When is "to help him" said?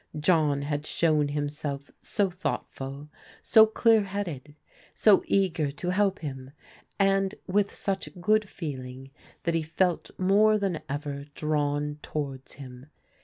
5.73-6.49